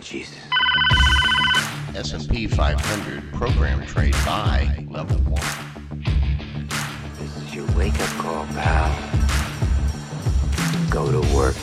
Jesus. 0.00 0.38
S&P 1.94 2.46
500 2.46 3.32
program 3.32 3.84
trade 3.86 4.12
by 4.24 4.86
level 4.90 5.16
1. 5.18 5.40
This 7.18 7.36
is 7.36 7.54
your 7.54 7.66
wake-up 7.76 8.10
call, 8.18 8.44
pal. 8.46 8.92
Go 10.90 11.10
to 11.10 11.20
work. 11.34 11.56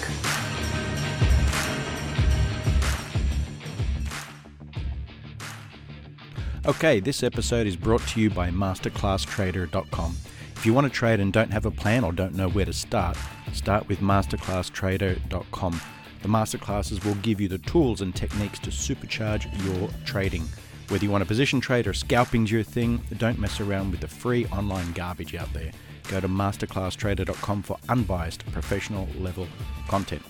Okay, 6.65 6.99
this 6.99 7.23
episode 7.23 7.67
is 7.67 7.75
brought 7.75 8.07
to 8.07 8.21
you 8.21 8.29
by 8.29 8.49
masterclasstrader.com. 8.49 10.15
If 10.55 10.65
you 10.65 10.73
want 10.73 10.87
to 10.87 10.89
trade 10.89 11.19
and 11.19 11.33
don't 11.33 11.51
have 11.51 11.65
a 11.65 11.71
plan 11.71 12.05
or 12.05 12.13
don't 12.13 12.35
know 12.35 12.47
where 12.47 12.63
to 12.63 12.71
start, 12.71 13.17
start 13.51 13.89
with 13.89 13.99
masterclasstrader.com. 13.99 15.81
The 16.23 16.29
masterclasses 16.29 17.03
will 17.03 17.15
give 17.15 17.41
you 17.41 17.49
the 17.49 17.57
tools 17.57 17.99
and 17.99 18.15
techniques 18.15 18.57
to 18.59 18.69
supercharge 18.69 19.45
your 19.65 19.89
trading. 20.05 20.47
Whether 20.87 21.03
you 21.03 21.11
want 21.11 21.21
a 21.21 21.25
position 21.25 21.59
trade 21.59 21.85
or 21.85 21.93
scalping's 21.93 22.49
your 22.49 22.63
thing, 22.63 23.03
don't 23.17 23.39
mess 23.39 23.59
around 23.59 23.91
with 23.91 23.99
the 23.99 24.07
free 24.07 24.45
online 24.45 24.93
garbage 24.93 25.35
out 25.35 25.51
there. 25.51 25.71
Go 26.07 26.21
to 26.21 26.29
masterclasstrader.com 26.29 27.63
for 27.63 27.77
unbiased 27.89 28.49
professional 28.53 29.09
level 29.19 29.49
content. 29.89 30.21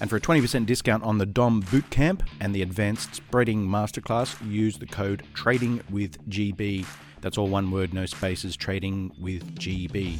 And 0.00 0.10
for 0.10 0.16
a 0.16 0.20
20% 0.20 0.66
discount 0.66 1.04
on 1.04 1.16
the 1.16 1.26
DOM 1.26 1.62
Bootcamp 1.62 2.20
and 2.40 2.54
the 2.54 2.60
Advanced 2.60 3.14
Spreading 3.14 3.66
Masterclass, 3.66 4.36
use 4.46 4.76
the 4.76 4.86
code 4.86 5.22
Trading 5.32 5.82
with 5.88 6.22
GB. 6.28 6.84
That's 7.22 7.38
all 7.38 7.48
one 7.48 7.70
word, 7.70 7.94
no 7.94 8.04
spaces, 8.04 8.56
Trading 8.56 9.10
with 9.18 9.54
GB. 9.56 10.18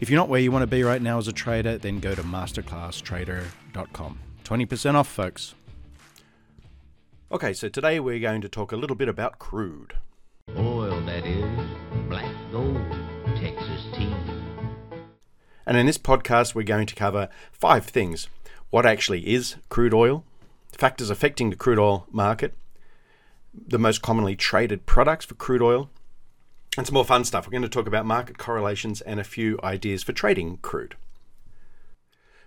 If 0.00 0.10
you're 0.10 0.18
not 0.18 0.28
where 0.28 0.40
you 0.40 0.50
want 0.50 0.62
to 0.62 0.66
be 0.66 0.82
right 0.82 1.00
now 1.00 1.18
as 1.18 1.28
a 1.28 1.32
trader, 1.32 1.78
then 1.78 2.00
go 2.00 2.14
to 2.14 2.22
masterclasstrader.com. 2.22 4.18
20% 4.44 4.94
off, 4.94 5.08
folks. 5.08 5.54
Okay, 7.32 7.52
so 7.52 7.68
today 7.68 8.00
we're 8.00 8.18
going 8.18 8.40
to 8.40 8.48
talk 8.48 8.72
a 8.72 8.76
little 8.76 8.96
bit 8.96 9.08
about 9.08 9.38
crude. 9.38 9.94
Oil, 10.56 11.00
that 11.06 11.24
is. 11.24 11.44
Black 12.08 12.30
gold. 12.52 12.80
Texas 13.36 13.86
tea. 13.94 14.14
And 15.66 15.76
in 15.76 15.86
this 15.86 15.98
podcast, 15.98 16.54
we're 16.54 16.62
going 16.62 16.86
to 16.86 16.94
cover 16.94 17.28
five 17.52 17.86
things 17.86 18.28
what 18.70 18.84
actually 18.84 19.32
is 19.32 19.54
crude 19.68 19.94
oil, 19.94 20.24
factors 20.72 21.08
affecting 21.08 21.50
the 21.50 21.56
crude 21.56 21.78
oil 21.78 22.06
market, 22.10 22.54
the 23.54 23.78
most 23.78 24.02
commonly 24.02 24.34
traded 24.34 24.84
products 24.84 25.24
for 25.24 25.36
crude 25.36 25.62
oil, 25.62 25.88
and 26.76 26.86
some 26.86 26.94
more 26.94 27.04
fun 27.04 27.24
stuff. 27.24 27.46
We're 27.46 27.52
going 27.52 27.62
to 27.62 27.68
talk 27.68 27.86
about 27.86 28.06
market 28.06 28.38
correlations 28.38 29.00
and 29.00 29.20
a 29.20 29.24
few 29.24 29.58
ideas 29.62 30.02
for 30.02 30.12
trading 30.12 30.58
crude. 30.58 30.96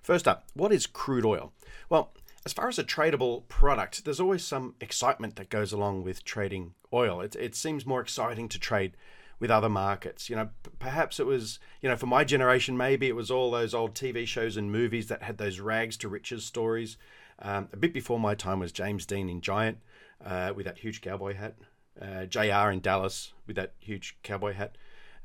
First 0.01 0.27
up, 0.27 0.45
what 0.53 0.71
is 0.71 0.87
crude 0.87 1.25
oil? 1.25 1.53
Well, 1.89 2.13
as 2.45 2.53
far 2.53 2.69
as 2.69 2.79
a 2.79 2.83
tradable 2.83 3.47
product, 3.49 4.05
there's 4.05 4.19
always 4.19 4.43
some 4.43 4.75
excitement 4.79 5.35
that 5.35 5.49
goes 5.49 5.73
along 5.73 6.03
with 6.03 6.23
trading 6.23 6.73
oil. 6.93 7.21
It, 7.21 7.35
it 7.35 7.55
seems 7.55 7.85
more 7.85 7.99
exciting 7.99 8.47
to 8.49 8.59
trade 8.59 8.93
with 9.39 9.51
other 9.51 9.69
markets. 9.69 10.29
You 10.29 10.37
know, 10.37 10.49
p- 10.63 10.71
perhaps 10.79 11.19
it 11.19 11.25
was, 11.25 11.59
you 11.81 11.89
know, 11.89 11.97
for 11.97 12.05
my 12.05 12.23
generation, 12.23 12.77
maybe 12.77 13.07
it 13.07 13.15
was 13.15 13.29
all 13.29 13.51
those 13.51 13.73
old 13.73 13.93
TV 13.93 14.25
shows 14.25 14.57
and 14.57 14.71
movies 14.71 15.07
that 15.07 15.23
had 15.23 15.37
those 15.37 15.59
rags 15.59 15.97
to 15.97 16.07
riches 16.07 16.45
stories. 16.45 16.97
Um, 17.39 17.67
a 17.73 17.77
bit 17.77 17.93
before 17.93 18.19
my 18.19 18.33
time 18.33 18.59
was 18.59 18.71
James 18.71 19.05
Dean 19.05 19.29
in 19.29 19.41
Giant 19.41 19.79
uh, 20.25 20.53
with 20.55 20.65
that 20.65 20.79
huge 20.79 21.01
cowboy 21.01 21.35
hat, 21.35 21.55
uh, 22.01 22.25
JR 22.25 22.71
in 22.71 22.79
Dallas 22.79 23.33
with 23.45 23.55
that 23.55 23.73
huge 23.79 24.17
cowboy 24.23 24.53
hat. 24.53 24.77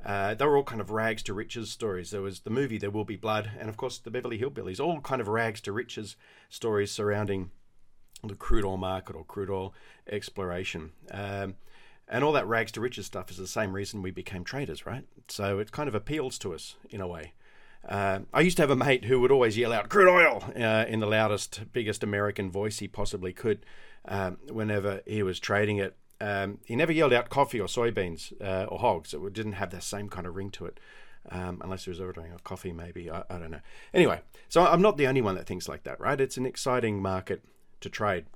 Uh, 0.05 0.35
they 0.35 0.45
were 0.45 0.57
all 0.57 0.65
kind 0.65 0.81
of 0.81 0.91
rags 0.91 1.23
to 1.23 1.35
riches 1.35 1.71
stories. 1.71 2.11
There 2.11 2.23
was 2.23 2.41
the 2.41 2.51
movie 2.51 2.79
There 2.79 2.91
Will 2.91 3.05
Be 3.05 3.17
Blood, 3.17 3.53
and 3.59 3.69
of 3.69 3.77
course 3.77 3.99
the 3.99 4.11
Beverly 4.11 4.39
Hillbillies, 4.39 4.81
all 4.81 5.01
kind 5.01 5.21
of 5.21 5.29
rags 5.29 5.61
to 5.63 5.73
riches 5.73 6.17
stories 6.49 6.91
surrounding 6.91 7.51
the 8.25 8.35
crude 8.35 8.65
oil 8.65 8.77
market 8.77 9.15
or 9.15 9.25
crude 9.25 9.51
oil 9.51 9.75
exploration. 10.11 10.91
Um, 11.11 11.55
and 12.09 12.25
all 12.25 12.33
that 12.33 12.47
rags 12.47 12.73
to 12.73 12.81
riches 12.81 13.07
stuff 13.07 13.31
is 13.31 13.37
the 13.37 13.47
same 13.47 13.73
reason 13.73 14.03
we 14.03 14.11
became 14.11 14.45
traders, 14.45 14.85
right? 14.85 15.05
So 15.29 15.59
it 15.59 15.73
kind 15.73 15.89
of 15.89 15.95
appeals 15.95 16.39
to 16.39 16.53
us 16.53 16.77
in 16.91 17.01
a 17.01 17.07
way. 17.07 17.33
Uh, 17.89 18.21
I 18.33 18.43
used 18.43 18.57
to 18.59 18.63
have 18.63 18.71
a 18.71 18.77
mate 18.77 19.07
who 19.07 19.21
would 19.21 19.33
always 19.33 19.59
yell 19.59 19.73
out 19.73 19.89
"crude 19.89 20.09
oil" 20.09 20.45
uh, 20.57 20.85
in 20.87 21.01
the 21.01 21.07
loudest, 21.07 21.63
biggest 21.73 22.05
American 22.05 22.51
voice 22.51 22.79
he 22.79 22.87
possibly 22.87 23.33
could 23.33 23.65
um, 24.05 24.39
whenever 24.49 25.01
he 25.05 25.23
was 25.23 25.41
trading 25.41 25.79
it. 25.79 25.97
Um, 26.23 26.59
he 26.65 26.77
never 26.77 26.93
yelled 26.93 27.13
out 27.13 27.31
coffee 27.31 27.61
or 27.61 27.67
soybeans 27.67 28.33
uh, 28.41 28.67
or 28.67 28.79
hogs. 28.79 29.13
It 29.13 29.33
didn't 29.33 29.55
have 29.55 29.71
that 29.71 29.83
same 29.83 30.09
kind 30.09 30.25
of 30.25 30.37
ring 30.37 30.51
to 30.53 30.67
it, 30.67 30.79
um, 31.29 31.61
unless 31.65 31.85
he 31.85 31.91
was 31.91 32.01
ordering 32.01 32.33
a 32.33 32.39
coffee, 32.39 32.73
maybe. 32.73 33.11
I, 33.11 33.25
I 33.29 33.39
don't 33.39 33.51
know. 33.51 33.61
Anyway, 33.93 34.21
so 34.49 34.65
I'm 34.65 34.81
not 34.81 34.97
the 34.97 35.09
only 35.09 35.21
one 35.21 35.35
that 35.35 35.47
thinks 35.47 35.69
like 35.69 35.83
that, 35.83 35.99
right? 35.99 36.21
It's 36.21 36.37
an 36.37 36.47
exciting 36.47 37.03
market 37.03 37.43
to 37.81 37.91
trade. 37.91 38.27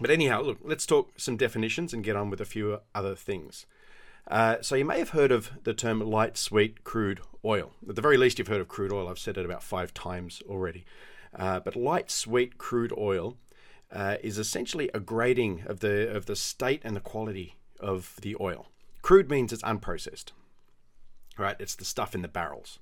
But 0.00 0.12
anyhow, 0.12 0.42
look, 0.42 0.58
let's 0.62 0.86
talk 0.86 1.10
some 1.18 1.36
definitions 1.36 1.92
and 1.92 2.04
get 2.04 2.14
on 2.14 2.30
with 2.30 2.40
a 2.40 2.44
few 2.44 2.78
other 2.94 3.16
things. 3.16 3.66
Uh, 4.28 4.58
so 4.60 4.76
you 4.76 4.84
may 4.84 5.00
have 5.00 5.10
heard 5.10 5.32
of 5.32 5.50
the 5.64 5.74
term 5.74 6.00
light 6.00 6.38
sweet 6.38 6.84
crude 6.84 7.20
oil. 7.44 7.72
At 7.88 7.96
the 7.96 8.02
very 8.02 8.16
least, 8.16 8.38
you've 8.38 8.46
heard 8.46 8.60
of 8.60 8.68
crude 8.68 8.92
oil. 8.92 9.08
I've 9.08 9.18
said 9.18 9.36
it 9.36 9.44
about 9.44 9.64
five 9.64 9.92
times 9.92 10.40
already. 10.48 10.84
Uh, 11.36 11.58
but 11.58 11.74
light 11.74 12.12
sweet 12.12 12.58
crude 12.58 12.92
oil 12.96 13.36
uh, 13.92 14.16
is 14.22 14.38
essentially 14.38 14.90
a 14.92 15.00
grading 15.00 15.62
of 15.66 15.80
the 15.80 16.08
of 16.14 16.26
the 16.26 16.36
state 16.36 16.82
and 16.84 16.94
the 16.94 17.00
quality 17.00 17.56
of 17.80 18.16
the 18.22 18.36
oil. 18.40 18.68
Crude 19.02 19.30
means 19.30 19.52
it's 19.52 19.62
unprocessed, 19.62 20.32
right? 21.36 21.56
It's 21.58 21.74
the 21.74 21.84
stuff 21.84 22.14
in 22.14 22.22
the 22.22 22.28
barrels. 22.28 22.78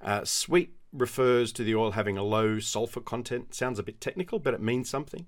Uh, 0.00 0.24
sweet 0.24 0.74
refers 0.92 1.52
to 1.52 1.64
the 1.64 1.74
oil 1.74 1.92
having 1.92 2.16
a 2.16 2.22
low 2.22 2.58
sulfur 2.58 3.00
content. 3.00 3.54
Sounds 3.54 3.78
a 3.78 3.82
bit 3.82 4.00
technical, 4.00 4.38
but 4.38 4.54
it 4.54 4.62
means 4.62 4.88
something. 4.88 5.26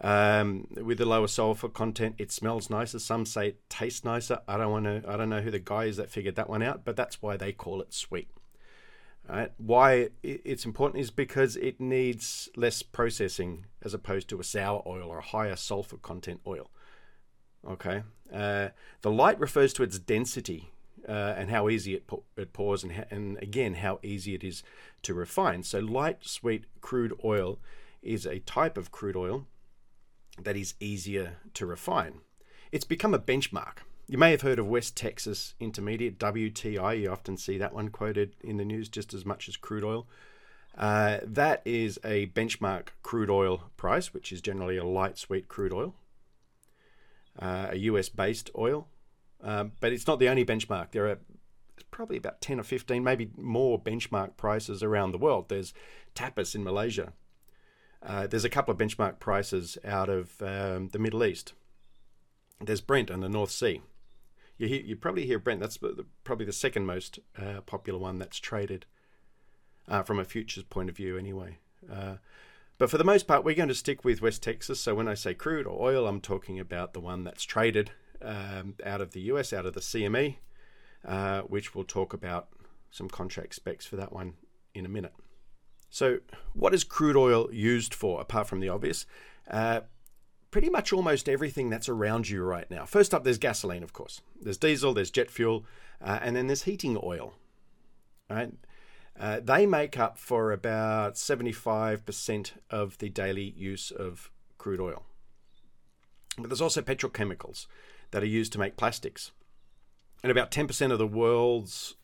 Um, 0.00 0.68
with 0.70 0.98
the 0.98 1.06
lower 1.06 1.28
sulfur 1.28 1.68
content, 1.68 2.16
it 2.18 2.32
smells 2.32 2.70
nicer. 2.70 2.98
Some 2.98 3.26
say 3.26 3.48
it 3.48 3.68
tastes 3.68 4.04
nicer. 4.04 4.40
I 4.48 4.56
don't 4.56 4.72
want 4.72 4.84
to. 4.86 5.02
I 5.06 5.16
don't 5.16 5.28
know 5.28 5.40
who 5.40 5.50
the 5.50 5.58
guy 5.58 5.84
is 5.84 5.96
that 5.98 6.10
figured 6.10 6.36
that 6.36 6.48
one 6.48 6.62
out, 6.62 6.84
but 6.84 6.96
that's 6.96 7.20
why 7.20 7.36
they 7.36 7.52
call 7.52 7.80
it 7.80 7.92
sweet. 7.92 8.28
Right? 9.28 9.52
Why 9.56 10.08
it's 10.22 10.64
important 10.64 11.00
is 11.00 11.10
because 11.10 11.56
it 11.56 11.80
needs 11.80 12.48
less 12.56 12.82
processing 12.82 13.66
as 13.82 13.94
opposed 13.94 14.28
to 14.28 14.40
a 14.40 14.44
sour 14.44 14.82
oil 14.86 15.08
or 15.08 15.18
a 15.18 15.22
higher 15.22 15.56
sulfur 15.56 15.96
content 15.96 16.40
oil. 16.46 16.70
Okay. 17.66 18.02
Uh, 18.32 18.68
the 19.02 19.10
light 19.10 19.38
refers 19.38 19.72
to 19.74 19.82
its 19.82 19.98
density 19.98 20.70
uh, 21.08 21.34
and 21.36 21.50
how 21.50 21.68
easy 21.68 21.94
it, 21.94 22.10
it 22.36 22.52
pours, 22.52 22.82
and, 22.82 23.06
and 23.10 23.38
again 23.42 23.74
how 23.74 24.00
easy 24.02 24.34
it 24.34 24.44
is 24.44 24.62
to 25.02 25.14
refine. 25.14 25.62
So 25.62 25.78
light 25.78 26.18
sweet 26.22 26.64
crude 26.80 27.14
oil 27.24 27.58
is 28.02 28.26
a 28.26 28.40
type 28.40 28.76
of 28.76 28.90
crude 28.90 29.16
oil 29.16 29.46
that 30.42 30.56
is 30.56 30.74
easier 30.80 31.36
to 31.54 31.66
refine. 31.66 32.20
It's 32.70 32.84
become 32.84 33.14
a 33.14 33.18
benchmark. 33.18 33.78
You 34.12 34.18
may 34.18 34.32
have 34.32 34.42
heard 34.42 34.58
of 34.58 34.66
West 34.66 34.94
Texas 34.94 35.54
Intermediate, 35.58 36.18
WTI. 36.18 37.00
You 37.00 37.10
often 37.10 37.38
see 37.38 37.56
that 37.56 37.72
one 37.72 37.88
quoted 37.88 38.36
in 38.42 38.58
the 38.58 38.64
news 38.66 38.90
just 38.90 39.14
as 39.14 39.24
much 39.24 39.48
as 39.48 39.56
crude 39.56 39.84
oil. 39.84 40.06
Uh, 40.76 41.20
that 41.22 41.62
is 41.64 41.98
a 42.04 42.26
benchmark 42.26 42.88
crude 43.02 43.30
oil 43.30 43.70
price, 43.78 44.12
which 44.12 44.30
is 44.30 44.42
generally 44.42 44.76
a 44.76 44.84
light 44.84 45.16
sweet 45.16 45.48
crude 45.48 45.72
oil, 45.72 45.94
uh, 47.38 47.68
a 47.70 47.76
US 47.76 48.10
based 48.10 48.50
oil. 48.54 48.86
Um, 49.42 49.72
but 49.80 49.94
it's 49.94 50.06
not 50.06 50.18
the 50.18 50.28
only 50.28 50.44
benchmark. 50.44 50.90
There 50.90 51.08
are 51.08 51.18
probably 51.90 52.18
about 52.18 52.42
10 52.42 52.60
or 52.60 52.64
15, 52.64 53.02
maybe 53.02 53.30
more 53.38 53.80
benchmark 53.80 54.36
prices 54.36 54.82
around 54.82 55.12
the 55.12 55.18
world. 55.18 55.48
There's 55.48 55.72
Tapis 56.14 56.54
in 56.54 56.62
Malaysia, 56.62 57.14
uh, 58.02 58.26
there's 58.26 58.44
a 58.44 58.50
couple 58.50 58.72
of 58.72 58.78
benchmark 58.78 59.20
prices 59.20 59.78
out 59.86 60.10
of 60.10 60.42
um, 60.42 60.88
the 60.88 60.98
Middle 60.98 61.24
East. 61.24 61.54
There's 62.60 62.82
Brent 62.82 63.08
in 63.08 63.20
the 63.20 63.30
North 63.30 63.50
Sea. 63.50 63.80
You, 64.62 64.68
hear, 64.68 64.80
you 64.80 64.94
probably 64.94 65.26
hear 65.26 65.40
Brent. 65.40 65.58
That's 65.58 65.80
probably 66.22 66.46
the 66.46 66.52
second 66.52 66.86
most 66.86 67.18
uh, 67.36 67.62
popular 67.62 67.98
one 67.98 68.20
that's 68.20 68.38
traded 68.38 68.86
uh, 69.88 70.04
from 70.04 70.20
a 70.20 70.24
futures 70.24 70.62
point 70.62 70.88
of 70.88 70.96
view, 70.96 71.18
anyway. 71.18 71.58
Uh, 71.92 72.18
but 72.78 72.88
for 72.88 72.96
the 72.96 73.02
most 73.02 73.26
part, 73.26 73.42
we're 73.42 73.56
going 73.56 73.70
to 73.70 73.74
stick 73.74 74.04
with 74.04 74.22
West 74.22 74.40
Texas. 74.40 74.78
So 74.78 74.94
when 74.94 75.08
I 75.08 75.14
say 75.14 75.34
crude 75.34 75.66
or 75.66 75.82
oil, 75.82 76.06
I'm 76.06 76.20
talking 76.20 76.60
about 76.60 76.92
the 76.92 77.00
one 77.00 77.24
that's 77.24 77.42
traded 77.42 77.90
um, 78.22 78.76
out 78.86 79.00
of 79.00 79.10
the 79.10 79.22
US, 79.22 79.52
out 79.52 79.66
of 79.66 79.74
the 79.74 79.80
CME, 79.80 80.36
uh, 81.04 81.40
which 81.40 81.74
we'll 81.74 81.82
talk 81.82 82.14
about 82.14 82.46
some 82.92 83.08
contract 83.08 83.56
specs 83.56 83.84
for 83.84 83.96
that 83.96 84.12
one 84.12 84.34
in 84.74 84.86
a 84.86 84.88
minute. 84.88 85.14
So, 85.90 86.20
what 86.52 86.72
is 86.72 86.84
crude 86.84 87.16
oil 87.16 87.52
used 87.52 87.92
for, 87.92 88.20
apart 88.20 88.46
from 88.46 88.60
the 88.60 88.68
obvious? 88.68 89.06
Uh, 89.50 89.80
pretty 90.52 90.70
much 90.70 90.92
almost 90.92 91.28
everything 91.28 91.70
that's 91.70 91.88
around 91.88 92.28
you 92.28 92.44
right 92.44 92.70
now. 92.70 92.84
First 92.84 93.12
up, 93.12 93.24
there's 93.24 93.38
gasoline, 93.38 93.82
of 93.82 93.92
course. 93.92 94.20
There's 94.40 94.58
diesel, 94.58 94.94
there's 94.94 95.10
jet 95.10 95.30
fuel, 95.30 95.64
uh, 96.00 96.20
and 96.22 96.36
then 96.36 96.46
there's 96.46 96.62
heating 96.62 96.96
oil. 97.02 97.34
Right? 98.30 98.52
Uh, 99.18 99.40
they 99.42 99.66
make 99.66 99.98
up 99.98 100.18
for 100.18 100.52
about 100.52 101.14
75% 101.14 102.52
of 102.70 102.98
the 102.98 103.08
daily 103.08 103.54
use 103.56 103.90
of 103.90 104.30
crude 104.58 104.80
oil. 104.80 105.02
But 106.38 106.48
there's 106.48 106.60
also 106.60 106.82
petrochemicals 106.82 107.66
that 108.10 108.22
are 108.22 108.26
used 108.26 108.52
to 108.52 108.58
make 108.58 108.76
plastics. 108.76 109.32
And 110.22 110.30
about 110.30 110.50
10% 110.50 110.92
of 110.92 110.98
the 110.98 111.06
world's 111.06 111.94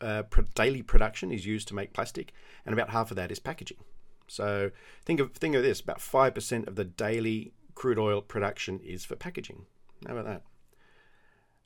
uh, 0.00 0.24
daily 0.54 0.82
production 0.82 1.32
is 1.32 1.46
used 1.46 1.68
to 1.68 1.74
make 1.74 1.94
plastic, 1.94 2.32
and 2.66 2.72
about 2.72 2.90
half 2.90 3.10
of 3.10 3.16
that 3.16 3.32
is 3.32 3.38
packaging. 3.38 3.78
So 4.26 4.70
think 5.04 5.20
of 5.20 5.32
think 5.32 5.54
of 5.54 5.62
this: 5.62 5.80
about 5.80 6.00
five 6.00 6.34
percent 6.34 6.66
of 6.66 6.76
the 6.76 6.84
daily 6.84 7.52
crude 7.74 7.98
oil 7.98 8.22
production 8.22 8.80
is 8.80 9.04
for 9.04 9.16
packaging. 9.16 9.66
How 10.06 10.16
about 10.16 10.26
that? 10.26 10.42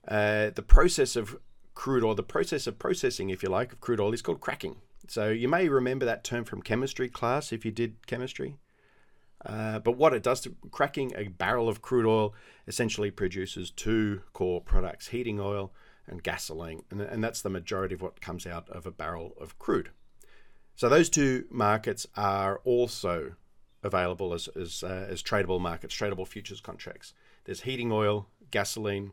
Uh, 0.07 0.51
the 0.55 0.63
process 0.63 1.17
of 1.17 1.39
crude 1.75 2.05
oil, 2.05 2.15
the 2.15 2.23
process 2.23 2.67
of 2.67 2.79
processing, 2.79 3.31
if 3.31 3.43
you 3.43 3.49
like, 3.49 3.73
of 3.73 3.81
crude 3.81 4.01
oil 4.01 4.13
is 4.13 4.23
called 4.23 4.41
cracking. 4.41 4.77
So 5.09 5.29
you 5.29 5.49
may 5.49 5.69
remember 5.69 6.05
that 6.05 6.25
term 6.25 6.45
from 6.45 6.63
chemistry 6.63 7.09
class 7.09 7.53
if 7.53 7.65
you 7.65 7.71
did 7.71 8.07
chemistry. 8.07 8.57
Uh, 9.47 9.79
but 9.79 9.97
what 9.97 10.13
it 10.13 10.23
does 10.23 10.41
to 10.41 10.55
cracking 10.71 11.13
a 11.17 11.29
barrel 11.29 11.69
of 11.69 11.81
crude 11.81 12.07
oil 12.07 12.35
essentially 12.67 13.11
produces 13.11 13.71
two 13.71 14.23
core 14.33 14.61
products 14.61 15.09
heating 15.09 15.39
oil 15.39 15.73
and 16.07 16.23
gasoline. 16.23 16.83
And, 16.91 17.01
and 17.01 17.23
that's 17.23 17.43
the 17.43 17.51
majority 17.51 17.95
of 17.95 18.03
what 18.03 18.21
comes 18.21 18.47
out 18.47 18.69
of 18.71 18.87
a 18.87 18.91
barrel 18.91 19.35
of 19.41 19.59
crude. 19.59 19.91
So 20.75 20.89
those 20.89 21.09
two 21.09 21.45
markets 21.51 22.07
are 22.17 22.61
also 22.65 23.35
available 23.83 24.35
as, 24.35 24.49
as, 24.49 24.83
uh, 24.83 25.07
as 25.09 25.23
tradable 25.23 25.61
markets, 25.61 25.95
tradable 25.95 26.27
futures 26.27 26.61
contracts. 26.61 27.15
There's 27.45 27.63
heating 27.63 27.93
oil, 27.93 28.27
gasoline, 28.51 29.13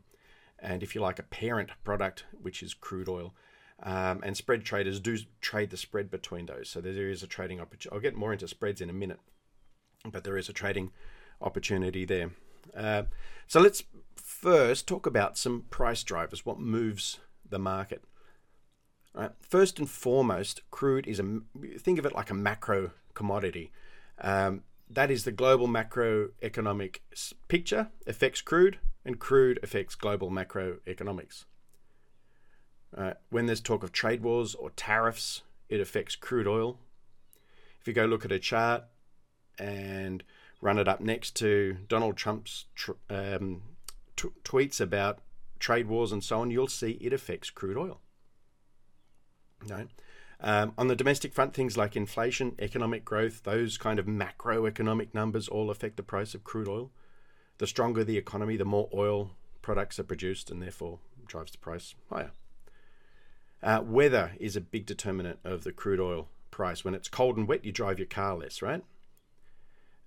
and 0.58 0.82
if 0.82 0.94
you 0.94 1.00
like, 1.00 1.18
a 1.18 1.24
parent 1.24 1.70
product, 1.84 2.24
which 2.40 2.62
is 2.62 2.74
crude 2.74 3.08
oil. 3.08 3.34
Um, 3.82 4.20
and 4.22 4.36
spread 4.36 4.64
traders 4.64 5.00
do 5.00 5.18
trade 5.40 5.70
the 5.70 5.76
spread 5.76 6.10
between 6.10 6.46
those. 6.46 6.70
So 6.70 6.80
there 6.80 7.10
is 7.10 7.22
a 7.22 7.26
trading 7.26 7.60
opportunity. 7.60 7.94
I'll 7.94 8.00
get 8.00 8.16
more 8.16 8.32
into 8.32 8.48
spreads 8.48 8.80
in 8.80 8.88
a 8.88 8.94
minute, 8.94 9.20
but 10.10 10.24
there 10.24 10.38
is 10.38 10.48
a 10.48 10.54
trading 10.54 10.92
opportunity 11.42 12.04
there. 12.04 12.30
Uh, 12.74 13.02
so 13.46 13.60
let's 13.60 13.84
first 14.16 14.88
talk 14.88 15.06
about 15.06 15.36
some 15.36 15.66
price 15.70 16.02
drivers, 16.02 16.46
what 16.46 16.58
moves 16.58 17.18
the 17.48 17.58
market. 17.58 18.02
First 19.40 19.78
and 19.78 19.88
foremost, 19.88 20.60
crude 20.70 21.06
is 21.06 21.18
a 21.18 21.40
think 21.78 21.98
of 21.98 22.04
it 22.04 22.14
like 22.14 22.30
a 22.30 22.34
macro 22.34 22.90
commodity. 23.14 23.72
Um, 24.20 24.62
that 24.88 25.10
is 25.10 25.24
the 25.24 25.32
global 25.32 25.68
macroeconomic 25.68 26.98
picture 27.48 27.88
affects 28.06 28.40
crude, 28.40 28.78
and 29.04 29.18
crude 29.18 29.58
affects 29.62 29.94
global 29.94 30.30
macroeconomics. 30.30 31.44
Uh, 32.96 33.14
when 33.30 33.46
there's 33.46 33.60
talk 33.60 33.82
of 33.82 33.92
trade 33.92 34.22
wars 34.22 34.54
or 34.54 34.70
tariffs, 34.70 35.42
it 35.68 35.80
affects 35.80 36.16
crude 36.16 36.46
oil. 36.46 36.78
If 37.80 37.86
you 37.86 37.92
go 37.92 38.06
look 38.06 38.24
at 38.24 38.32
a 38.32 38.38
chart 38.38 38.84
and 39.58 40.22
run 40.60 40.78
it 40.78 40.88
up 40.88 41.00
next 41.00 41.36
to 41.36 41.76
Donald 41.88 42.16
Trump's 42.16 42.66
tr- 42.74 42.92
um, 43.10 43.62
t- 44.16 44.28
tweets 44.44 44.80
about 44.80 45.20
trade 45.58 45.86
wars 45.86 46.12
and 46.12 46.22
so 46.22 46.40
on, 46.40 46.50
you'll 46.50 46.68
see 46.68 46.92
it 47.00 47.12
affects 47.12 47.50
crude 47.50 47.76
oil. 47.76 48.00
No. 49.68 49.86
Um, 50.40 50.74
on 50.76 50.88
the 50.88 50.96
domestic 50.96 51.32
front, 51.32 51.54
things 51.54 51.76
like 51.76 51.96
inflation, 51.96 52.54
economic 52.58 53.04
growth, 53.04 53.42
those 53.44 53.78
kind 53.78 53.98
of 53.98 54.06
macroeconomic 54.06 55.14
numbers 55.14 55.48
all 55.48 55.70
affect 55.70 55.96
the 55.96 56.02
price 56.02 56.34
of 56.34 56.44
crude 56.44 56.68
oil. 56.68 56.90
The 57.58 57.66
stronger 57.66 58.04
the 58.04 58.18
economy, 58.18 58.56
the 58.56 58.64
more 58.64 58.90
oil 58.92 59.30
products 59.62 59.98
are 59.98 60.04
produced, 60.04 60.50
and 60.50 60.62
therefore 60.62 60.98
drives 61.26 61.52
the 61.52 61.58
price 61.58 61.94
higher. 62.10 62.32
Uh, 63.62 63.80
weather 63.82 64.32
is 64.38 64.56
a 64.56 64.60
big 64.60 64.84
determinant 64.84 65.38
of 65.42 65.64
the 65.64 65.72
crude 65.72 66.00
oil 66.00 66.28
price. 66.50 66.84
When 66.84 66.94
it's 66.94 67.08
cold 67.08 67.36
and 67.36 67.48
wet, 67.48 67.64
you 67.64 67.72
drive 67.72 67.98
your 67.98 68.06
car 68.06 68.36
less, 68.36 68.60
right? 68.60 68.84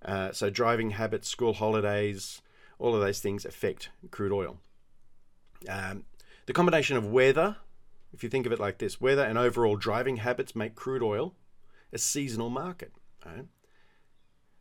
Uh, 0.04 0.32
so 0.32 0.48
driving 0.48 0.90
habits, 0.90 1.28
school 1.28 1.54
holidays, 1.54 2.40
all 2.78 2.94
of 2.94 3.00
those 3.00 3.20
things 3.20 3.44
affect 3.44 3.90
crude 4.10 4.32
oil. 4.32 4.58
Um, 5.68 6.04
the 6.46 6.52
combination 6.52 6.96
of 6.96 7.06
weather 7.06 7.56
if 8.12 8.22
you 8.22 8.28
think 8.28 8.46
of 8.46 8.52
it 8.52 8.60
like 8.60 8.78
this, 8.78 9.00
weather 9.00 9.22
and 9.22 9.38
overall 9.38 9.76
driving 9.76 10.16
habits 10.16 10.56
make 10.56 10.74
crude 10.74 11.02
oil 11.02 11.34
a 11.92 11.98
seasonal 11.98 12.50
market. 12.50 12.92
Right? 13.24 13.46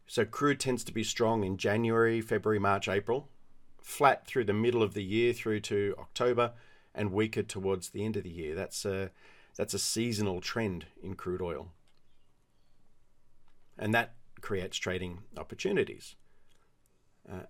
So 0.08 0.26
crude 0.26 0.60
tends 0.60 0.84
to 0.86 0.92
be 0.92 1.04
strong 1.04 1.44
in 1.44 1.58
January, 1.58 2.22
February, 2.22 2.60
March, 2.60 2.88
April, 2.88 3.30
flat 3.82 4.26
through 4.26 4.46
the 4.46 4.54
middle 4.54 4.82
of 4.82 4.94
the 4.94 5.04
year 5.04 5.34
through 5.34 5.60
to 5.62 5.96
October, 6.00 6.54
and 6.96 7.12
weaker 7.12 7.44
towards 7.44 7.90
the 7.90 8.04
end 8.04 8.18
of 8.18 8.24
the 8.24 8.30
year. 8.30 8.56
That's 8.56 8.86
a 8.86 9.12
that's 9.56 9.74
a 9.74 9.80
seasonal 9.80 10.42
trend 10.42 10.86
in 11.04 11.16
crude 11.16 11.42
oil, 11.42 11.72
and 13.78 13.94
that 13.94 14.16
creates 14.42 14.78
trading 14.78 15.20
opportunities. 15.38 16.16
Uh, 17.32 17.44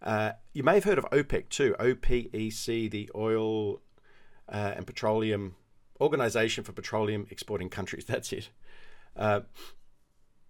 uh, 0.00 0.32
you 0.52 0.62
may 0.62 0.74
have 0.74 0.84
heard 0.84 0.98
of 0.98 1.04
OPEC 1.10 1.48
too, 1.48 1.74
OPEC, 1.78 2.90
the 2.90 3.10
Oil 3.14 3.80
uh, 4.48 4.72
and 4.76 4.86
Petroleum 4.86 5.56
Organization 6.00 6.64
for 6.64 6.72
Petroleum 6.72 7.26
Exporting 7.30 7.68
Countries. 7.68 8.04
That's 8.08 8.32
it. 8.32 8.50
Uh, 9.16 9.40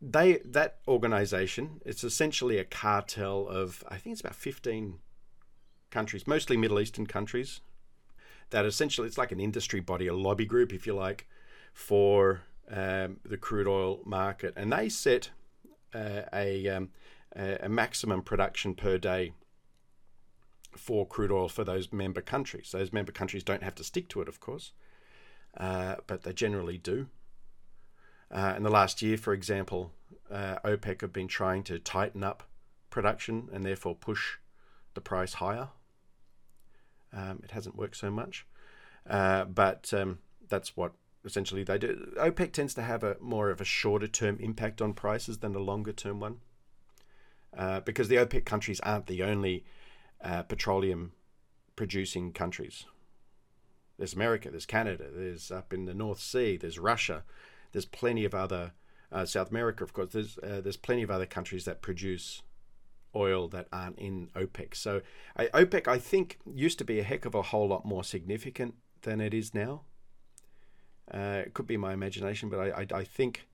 they 0.01 0.39
that 0.45 0.77
organization 0.87 1.81
it's 1.85 2.05
essentially 2.05 2.57
a 2.59 2.65
cartel 2.65 3.49
of 3.49 3.83
I 3.89 3.97
think 3.97 4.13
it's 4.13 4.21
about 4.21 4.37
15 4.37 5.01
countries, 5.91 6.27
mostly 6.27 6.57
Middle 6.57 6.81
Eastern 6.81 7.07
countries. 7.07 7.61
That 8.51 8.65
essentially 8.65 9.09
it's 9.09 9.19
like 9.19 9.33
an 9.33 9.41
industry 9.41 9.81
body, 9.81 10.07
a 10.07 10.15
lobby 10.15 10.47
group, 10.47 10.73
if 10.73 10.87
you 10.87 10.95
like, 10.95 11.27
for 11.75 12.43
um, 12.71 13.19
the 13.25 13.37
crude 13.37 13.67
oil 13.67 14.01
market, 14.05 14.55
and 14.57 14.73
they 14.73 14.89
set 14.89 15.31
uh, 15.95 16.23
a, 16.33 16.67
um, 16.69 16.91
a 17.35 17.69
maximum 17.69 18.23
production 18.23 18.75
per 18.75 18.97
day 18.99 19.33
for 20.79 21.07
crude 21.07 21.33
oil 21.33 21.49
for 21.49 21.65
those 21.65 21.93
member 21.93 22.21
countries. 22.21 22.71
Those 22.73 22.93
member 22.93 23.13
countries 23.13 23.43
don't 23.43 23.63
have 23.63 23.75
to 23.77 23.85
stick 23.85 24.09
to 24.11 24.21
it, 24.21 24.29
of 24.29 24.41
course, 24.41 24.73
uh, 25.57 25.97
but 26.07 26.23
they 26.23 26.33
generally 26.33 26.79
do. 26.79 27.09
Uh, 28.31 28.55
in 28.57 28.63
the 28.63 28.71
last 28.71 29.03
year, 29.03 29.17
for 29.17 29.33
example, 29.33 29.93
uh, 30.31 30.57
OPEC 30.65 31.01
have 31.01 31.13
been 31.13 31.29
trying 31.29 31.63
to 31.65 31.79
tighten 31.79 32.23
up 32.23 32.43
production 32.91 33.49
and 33.53 33.65
therefore 33.65 33.95
push 33.95 34.37
the 34.95 35.01
price 35.01 35.35
higher. 35.35 35.69
Um, 37.13 37.41
it 37.43 37.53
hasn't 37.53 37.77
worked 37.77 37.97
so 37.97 38.11
much, 38.11 38.47
uh, 39.09 39.45
but 39.45 39.93
um, 39.95 40.19
that's 40.49 40.77
what 40.77 40.93
essentially 41.25 41.65
they 41.65 41.79
do. 41.79 42.13
OPEC 42.19 42.53
tends 42.53 42.75
to 42.75 42.83
have 42.83 43.03
a 43.03 43.17
more 43.21 43.51
of 43.51 43.61
a 43.61 43.65
shorter 43.65 44.09
term 44.09 44.37
impact 44.41 44.83
on 44.83 44.93
prices 44.93 45.39
than 45.39 45.55
a 45.55 45.59
longer 45.59 45.93
term 45.93 46.21
one. 46.21 46.41
Uh, 47.57 47.81
because 47.81 48.09
the 48.09 48.17
OPEC 48.17 48.45
countries 48.45 48.79
aren't 48.81 49.07
the 49.07 49.23
only 49.23 49.65
uh, 50.23 50.43
petroleum 50.43 51.13
producing 51.77 52.33
countries. 52.33 52.85
There's 53.99 54.15
America, 54.15 54.51
there's 54.51 54.67
Canada, 54.67 55.07
there's 55.13 55.51
up 55.51 55.73
in 55.73 55.85
the 55.85 55.95
North 55.95 56.21
Sea, 56.21 56.57
there's 56.57 56.79
Russia, 56.79 57.25
there's 57.73 57.85
plenty 57.85 58.25
of 58.25 58.35
other 58.35 58.73
uh, 59.11 59.25
South 59.25 59.51
America, 59.51 59.83
of 59.85 59.93
course. 59.93 60.13
There's 60.13 60.39
uh, 60.39 60.61
there's 60.61 60.77
plenty 60.77 61.03
of 61.03 61.11
other 61.11 61.27
countries 61.27 61.65
that 61.65 61.83
produce 61.83 62.43
oil 63.17 63.49
that 63.49 63.67
aren't 63.73 63.99
in 63.99 64.31
OPEC. 64.37 64.75
So 64.75 65.01
uh, 65.37 65.47
OPEC, 65.55 65.89
I 65.89 65.99
think, 65.99 66.39
used 66.53 66.79
to 66.79 66.85
be 66.85 66.99
a 67.01 67.03
heck 67.03 67.25
of 67.25 67.35
a 67.35 67.43
whole 67.43 67.69
lot 67.69 67.85
more 67.85 68.05
significant 68.05 68.75
than 69.03 69.21
it 69.21 69.33
is 69.33 69.55
now. 69.55 69.83
Uh, 71.13 71.43
it 71.47 71.55
could 71.55 71.67
be 71.67 71.77
my 71.77 71.93
imagination, 71.95 72.51
but 72.51 72.61
I, 72.61 72.83
I, 72.83 72.99
I 72.99 73.05
think 73.05 73.49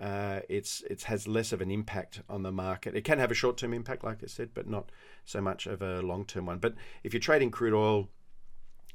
uh, 0.00 0.40
it's 0.48 0.82
it 0.90 1.02
has 1.04 1.28
less 1.28 1.52
of 1.52 1.60
an 1.60 1.70
impact 1.70 2.22
on 2.28 2.42
the 2.42 2.50
market. 2.50 2.96
It 2.96 3.04
can 3.04 3.18
have 3.18 3.30
a 3.30 3.34
short 3.34 3.56
term 3.56 3.72
impact, 3.72 4.02
like 4.02 4.22
I 4.22 4.26
said, 4.26 4.50
but 4.52 4.68
not 4.68 4.90
so 5.24 5.40
much 5.40 5.66
of 5.66 5.82
a 5.82 6.02
long 6.02 6.24
term 6.24 6.46
one. 6.46 6.58
But 6.58 6.74
if 7.04 7.12
you're 7.12 7.20
trading 7.20 7.50
crude 7.50 7.74
oil, 7.74 8.08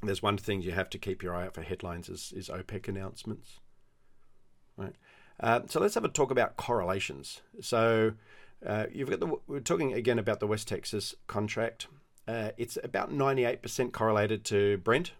there's 0.02 0.22
one 0.22 0.36
thing 0.36 0.62
you 0.62 0.72
have 0.72 0.90
to 0.90 0.98
keep 0.98 1.22
your 1.22 1.34
eye 1.34 1.46
out 1.46 1.54
for 1.54 1.62
headlines 1.62 2.08
is, 2.08 2.32
is 2.36 2.48
OPEC 2.48 2.88
announcements. 2.88 3.60
Right. 4.76 4.94
Uh, 5.38 5.60
so 5.66 5.80
let's 5.80 5.94
have 5.94 6.04
a 6.04 6.08
talk 6.08 6.30
about 6.30 6.56
correlations. 6.56 7.40
So 7.60 8.12
uh, 8.64 8.86
you've 8.92 9.08
got 9.08 9.20
the 9.20 9.36
we're 9.46 9.60
talking 9.60 9.94
again 9.94 10.18
about 10.18 10.40
the 10.40 10.46
West 10.46 10.68
Texas 10.68 11.14
contract. 11.26 11.86
Uh, 12.28 12.50
it's 12.58 12.76
about 12.84 13.10
98% 13.10 13.92
correlated 13.92 14.44
to 14.44 14.76
Brent 14.78 15.12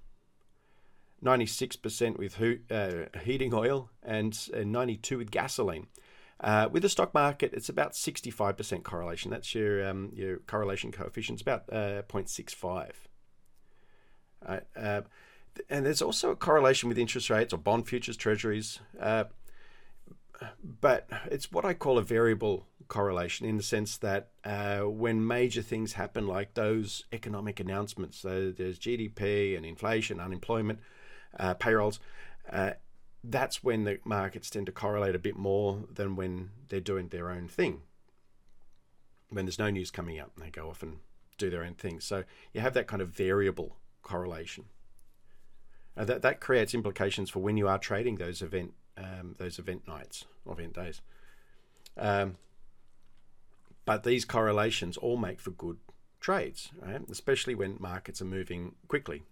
96% 1.24 2.16
with 2.16 2.40
uh, 2.70 3.18
heating 3.20 3.52
oil, 3.52 3.90
and 4.02 4.36
92 4.52 5.18
with 5.18 5.30
gasoline. 5.30 5.86
Uh, 6.42 6.68
with 6.72 6.82
the 6.82 6.88
stock 6.88 7.12
market, 7.12 7.52
it's 7.52 7.68
about 7.68 7.92
65% 7.92 8.82
correlation. 8.82 9.30
That's 9.30 9.54
your 9.54 9.86
um, 9.86 10.10
your 10.14 10.38
correlation 10.38 10.90
coefficient. 10.90 11.36
It's 11.36 11.42
about 11.42 11.64
uh, 11.70 12.02
0.65. 12.08 12.92
Uh, 14.74 15.02
and 15.68 15.84
there's 15.84 16.00
also 16.00 16.30
a 16.30 16.36
correlation 16.36 16.88
with 16.88 16.96
interest 16.96 17.28
rates 17.28 17.52
or 17.52 17.58
bond 17.58 17.86
futures, 17.88 18.16
treasuries. 18.16 18.80
Uh, 18.98 19.24
but 20.62 21.08
it's 21.26 21.52
what 21.52 21.66
I 21.66 21.74
call 21.74 21.98
a 21.98 22.02
variable 22.02 22.66
correlation 22.88 23.46
in 23.46 23.58
the 23.58 23.62
sense 23.62 23.98
that 23.98 24.30
uh, 24.44 24.80
when 24.80 25.26
major 25.26 25.60
things 25.60 25.92
happen, 25.92 26.26
like 26.26 26.54
those 26.54 27.04
economic 27.12 27.60
announcements, 27.60 28.18
so 28.18 28.50
there's 28.50 28.78
GDP 28.78 29.56
and 29.56 29.66
inflation, 29.66 30.20
unemployment, 30.20 30.80
uh, 31.38 31.54
payrolls, 31.54 32.00
uh, 32.50 32.72
that's 33.22 33.62
when 33.62 33.84
the 33.84 33.98
markets 34.04 34.50
tend 34.50 34.66
to 34.66 34.72
correlate 34.72 35.14
a 35.14 35.18
bit 35.18 35.36
more 35.36 35.84
than 35.92 36.16
when 36.16 36.50
they're 36.68 36.80
doing 36.80 37.08
their 37.08 37.30
own 37.30 37.48
thing. 37.48 37.82
When 39.28 39.44
there's 39.44 39.58
no 39.58 39.70
news 39.70 39.90
coming 39.90 40.18
up, 40.18 40.32
they 40.36 40.50
go 40.50 40.70
off 40.70 40.82
and 40.82 40.98
do 41.38 41.50
their 41.50 41.64
own 41.64 41.74
thing. 41.74 42.00
So 42.00 42.24
you 42.52 42.60
have 42.60 42.74
that 42.74 42.86
kind 42.86 43.02
of 43.02 43.08
variable 43.08 43.76
correlation. 44.02 44.64
Uh, 45.96 46.04
that 46.04 46.22
that 46.22 46.40
creates 46.40 46.72
implications 46.72 47.30
for 47.30 47.40
when 47.40 47.56
you 47.56 47.68
are 47.68 47.78
trading 47.78 48.16
those 48.16 48.42
event 48.42 48.74
um, 48.96 49.34
those 49.38 49.58
event 49.58 49.86
nights 49.86 50.24
or 50.44 50.54
event 50.54 50.74
days. 50.74 51.00
Um, 51.96 52.36
but 53.84 54.04
these 54.04 54.24
correlations 54.24 54.96
all 54.96 55.16
make 55.16 55.40
for 55.40 55.50
good 55.50 55.78
trades, 56.20 56.70
right? 56.80 57.00
especially 57.10 57.54
when 57.54 57.76
markets 57.80 58.22
are 58.22 58.26
moving 58.26 58.74
quickly. 58.88 59.22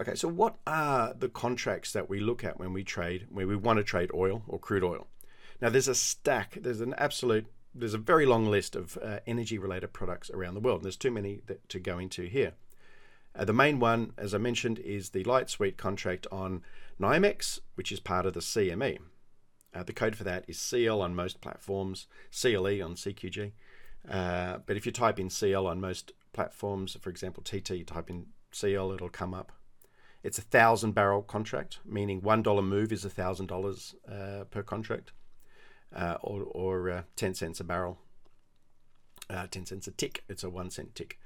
Okay, 0.00 0.14
so 0.14 0.28
what 0.28 0.56
are 0.66 1.12
the 1.12 1.28
contracts 1.28 1.92
that 1.92 2.08
we 2.08 2.20
look 2.20 2.42
at 2.42 2.58
when 2.58 2.72
we 2.72 2.82
trade, 2.82 3.26
when 3.28 3.46
we 3.46 3.54
want 3.54 3.76
to 3.76 3.84
trade 3.84 4.10
oil 4.14 4.42
or 4.48 4.58
crude 4.58 4.82
oil? 4.82 5.06
Now, 5.60 5.68
there's 5.68 5.88
a 5.88 5.94
stack, 5.94 6.56
there's 6.58 6.80
an 6.80 6.94
absolute, 6.96 7.46
there's 7.74 7.92
a 7.92 7.98
very 7.98 8.24
long 8.24 8.46
list 8.46 8.74
of 8.74 8.96
uh, 9.02 9.18
energy 9.26 9.58
related 9.58 9.92
products 9.92 10.30
around 10.30 10.54
the 10.54 10.60
world. 10.60 10.78
And 10.78 10.86
There's 10.86 10.96
too 10.96 11.10
many 11.10 11.42
that, 11.48 11.68
to 11.68 11.78
go 11.78 11.98
into 11.98 12.22
here. 12.22 12.54
Uh, 13.36 13.44
the 13.44 13.52
main 13.52 13.78
one, 13.78 14.14
as 14.16 14.34
I 14.34 14.38
mentioned, 14.38 14.78
is 14.78 15.10
the 15.10 15.22
light 15.24 15.50
sweet 15.50 15.76
contract 15.76 16.26
on 16.32 16.62
NYMEX, 16.98 17.60
which 17.74 17.92
is 17.92 18.00
part 18.00 18.24
of 18.24 18.32
the 18.32 18.40
CME. 18.40 18.98
Uh, 19.74 19.82
the 19.82 19.92
code 19.92 20.16
for 20.16 20.24
that 20.24 20.46
is 20.48 20.58
CL 20.58 21.02
on 21.02 21.14
most 21.14 21.42
platforms, 21.42 22.06
CLE 22.32 22.82
on 22.82 22.94
CQG. 22.94 23.52
Uh, 24.10 24.58
but 24.64 24.78
if 24.78 24.86
you 24.86 24.92
type 24.92 25.20
in 25.20 25.28
CL 25.28 25.66
on 25.66 25.78
most 25.78 26.12
platforms, 26.32 26.96
for 27.02 27.10
example, 27.10 27.42
TT, 27.42 27.86
type 27.86 28.08
in 28.08 28.28
CL, 28.50 28.92
it'll 28.92 29.10
come 29.10 29.34
up. 29.34 29.52
It's 30.22 30.38
a 30.38 30.42
thousand 30.42 30.92
barrel 30.92 31.22
contract, 31.22 31.78
meaning 31.84 32.20
one 32.20 32.42
dollar 32.42 32.62
move 32.62 32.92
is 32.92 33.04
a 33.04 33.10
thousand 33.10 33.46
dollars 33.46 33.94
uh, 34.08 34.44
per 34.50 34.62
contract, 34.62 35.12
uh, 35.94 36.16
or, 36.22 36.42
or 36.42 36.90
uh, 36.90 37.02
ten 37.16 37.34
cents 37.34 37.60
a 37.60 37.64
barrel. 37.64 37.98
Uh, 39.28 39.46
ten 39.50 39.64
cents 39.64 39.86
a 39.86 39.92
tick. 39.92 40.24
It's 40.28 40.44
a 40.44 40.50
one 40.50 40.70
cent 40.70 40.94
tick. 40.94 41.18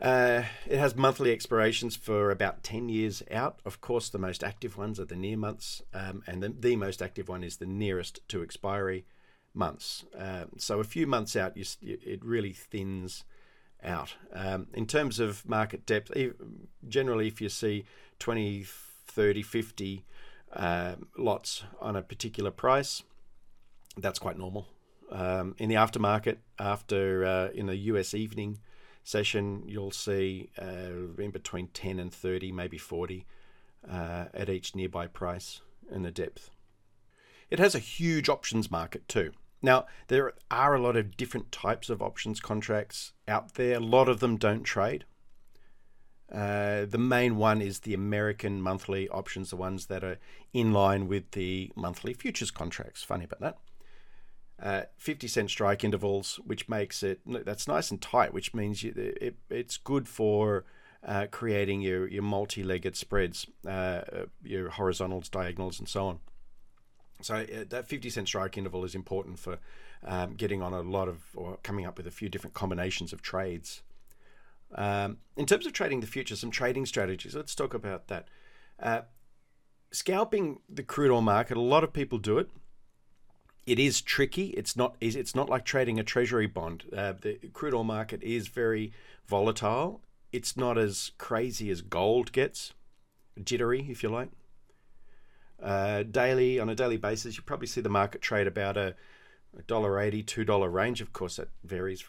Uh, 0.00 0.44
it 0.66 0.78
has 0.78 0.96
monthly 0.96 1.30
expirations 1.30 1.94
for 1.94 2.30
about 2.30 2.62
10 2.62 2.88
years 2.88 3.22
out. 3.30 3.60
Of 3.66 3.82
course, 3.82 4.08
the 4.08 4.18
most 4.18 4.42
active 4.42 4.78
ones 4.78 4.98
are 4.98 5.04
the 5.04 5.14
near 5.14 5.36
months, 5.36 5.82
um, 5.92 6.22
and 6.26 6.42
the, 6.42 6.48
the, 6.48 6.76
most 6.76 7.02
active 7.02 7.28
one 7.28 7.44
is 7.44 7.58
the 7.58 7.66
nearest 7.66 8.26
to 8.28 8.42
expiry 8.42 9.04
months. 9.52 10.06
Uh, 10.18 10.46
so, 10.56 10.80
a 10.80 10.84
few 10.84 11.06
months 11.06 11.36
out, 11.36 11.54
you, 11.54 11.66
it 11.82 12.24
really 12.24 12.54
thins 12.54 13.24
out. 13.82 14.14
Um, 14.32 14.68
in 14.74 14.86
terms 14.86 15.18
of 15.18 15.48
market 15.48 15.86
depth, 15.86 16.12
generally, 16.88 17.28
if 17.28 17.40
you 17.40 17.48
see 17.48 17.84
20, 18.18 18.64
30, 18.64 19.42
50 19.42 20.04
uh, 20.52 20.94
lots 21.16 21.64
on 21.80 21.96
a 21.96 22.02
particular 22.02 22.50
price, 22.50 23.02
that's 23.96 24.18
quite 24.18 24.38
normal. 24.38 24.68
Um, 25.10 25.54
in 25.58 25.68
the 25.68 25.74
aftermarket, 25.74 26.38
after 26.58 27.24
uh, 27.24 27.48
in 27.52 27.66
the 27.66 27.76
US 27.76 28.14
evening, 28.14 28.58
session, 29.02 29.64
you'll 29.66 29.90
see 29.90 30.50
uh, 30.60 31.18
in 31.18 31.30
between 31.30 31.68
10 31.68 31.98
and 31.98 32.12
30, 32.12 32.52
maybe 32.52 32.78
40 32.78 33.26
uh, 33.90 34.26
at 34.32 34.48
each 34.48 34.74
nearby 34.74 35.06
price 35.06 35.60
in 35.90 36.02
the 36.02 36.10
depth. 36.10 36.50
It 37.50 37.58
has 37.58 37.74
a 37.74 37.80
huge 37.80 38.28
options 38.28 38.70
market 38.70 39.08
too. 39.08 39.32
Now, 39.62 39.86
there 40.08 40.32
are 40.50 40.74
a 40.74 40.80
lot 40.80 40.96
of 40.96 41.16
different 41.16 41.52
types 41.52 41.90
of 41.90 42.00
options 42.00 42.40
contracts 42.40 43.12
out 43.28 43.54
there. 43.54 43.76
A 43.76 43.80
lot 43.80 44.08
of 44.08 44.20
them 44.20 44.36
don't 44.36 44.62
trade. 44.62 45.04
Uh, 46.32 46.86
the 46.86 46.98
main 46.98 47.36
one 47.36 47.60
is 47.60 47.80
the 47.80 47.92
American 47.92 48.62
monthly 48.62 49.08
options, 49.08 49.50
the 49.50 49.56
ones 49.56 49.86
that 49.86 50.04
are 50.04 50.18
in 50.52 50.72
line 50.72 51.08
with 51.08 51.32
the 51.32 51.72
monthly 51.74 52.14
futures 52.14 52.50
contracts. 52.50 53.02
Funny 53.02 53.24
about 53.24 53.40
that 53.40 53.58
uh, 54.62 54.82
50 54.98 55.28
cent 55.28 55.50
strike 55.50 55.84
intervals, 55.84 56.38
which 56.44 56.68
makes 56.68 57.02
it 57.02 57.20
that's 57.26 57.66
nice 57.66 57.90
and 57.90 58.00
tight, 58.00 58.34
which 58.34 58.54
means 58.54 58.82
you, 58.82 58.92
it, 58.96 59.36
it's 59.48 59.76
good 59.76 60.08
for 60.08 60.64
uh, 61.06 61.26
creating 61.30 61.80
your, 61.80 62.06
your 62.06 62.22
multi 62.22 62.62
legged 62.62 62.96
spreads, 62.96 63.46
uh, 63.66 64.02
your 64.42 64.70
horizontals, 64.70 65.28
diagonals, 65.28 65.78
and 65.78 65.88
so 65.88 66.06
on. 66.06 66.18
So 67.24 67.36
uh, 67.36 67.64
that 67.68 67.88
50 67.88 68.10
cent 68.10 68.28
strike 68.28 68.56
interval 68.56 68.84
is 68.84 68.94
important 68.94 69.38
for 69.38 69.58
um, 70.04 70.34
getting 70.34 70.62
on 70.62 70.72
a 70.72 70.80
lot 70.80 71.08
of 71.08 71.22
or 71.34 71.58
coming 71.62 71.86
up 71.86 71.96
with 71.96 72.06
a 72.06 72.10
few 72.10 72.28
different 72.28 72.54
combinations 72.54 73.12
of 73.12 73.22
trades. 73.22 73.82
Um, 74.74 75.18
in 75.36 75.46
terms 75.46 75.66
of 75.66 75.72
trading 75.72 76.00
the 76.00 76.06
future, 76.06 76.36
some 76.36 76.50
trading 76.50 76.86
strategies. 76.86 77.34
Let's 77.34 77.54
talk 77.54 77.74
about 77.74 78.08
that. 78.08 78.28
Uh, 78.80 79.02
scalping 79.90 80.60
the 80.68 80.82
crude 80.82 81.10
oil 81.10 81.20
market, 81.20 81.56
a 81.56 81.60
lot 81.60 81.82
of 81.82 81.92
people 81.92 82.18
do 82.18 82.38
it 82.38 82.50
it 83.66 83.78
is 83.78 84.00
tricky. 84.00 84.46
It's 84.48 84.76
not. 84.76 84.96
It's 85.00 85.34
not 85.34 85.48
like 85.48 85.64
trading 85.64 86.00
a 86.00 86.02
treasury 86.02 86.46
bond. 86.46 86.84
Uh, 86.92 87.12
the 87.20 87.34
crude 87.52 87.74
oil 87.74 87.84
market 87.84 88.22
is 88.22 88.48
very 88.48 88.92
volatile. 89.26 90.00
It's 90.32 90.56
not 90.56 90.76
as 90.76 91.12
crazy 91.18 91.70
as 91.70 91.80
gold 91.80 92.32
gets, 92.32 92.72
jittery, 93.42 93.86
if 93.88 94.02
you 94.02 94.08
like. 94.08 94.30
Uh, 95.62 96.02
daily 96.04 96.58
on 96.58 96.68
a 96.68 96.74
daily 96.74 96.96
basis, 96.96 97.36
you 97.36 97.42
probably 97.42 97.66
see 97.66 97.80
the 97.80 97.88
market 97.88 98.22
trade 98.22 98.46
about 98.46 98.76
a 98.76 98.94
dollar 99.66 100.00
eighty, 100.00 100.22
two 100.22 100.44
dollar 100.44 100.70
range. 100.70 101.00
Of 101.00 101.12
course, 101.12 101.36
that 101.36 101.48
varies, 101.64 102.04